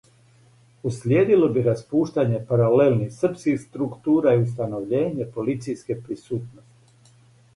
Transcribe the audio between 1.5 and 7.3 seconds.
би распуштање паралелних српских структура и установљење полицијске присутности.